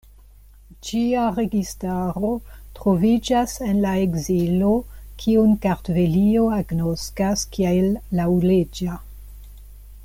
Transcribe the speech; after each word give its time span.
Ĝia 0.85 1.25
registaro 1.39 2.31
troviĝas 2.79 3.53
en 3.67 3.83
la 3.83 3.91
ekzilo 4.07 4.71
kiun 5.25 5.55
Kartvelio 5.67 6.49
agnoskas 6.59 7.47
kiel 7.57 7.91
laŭleĝa. 8.23 9.01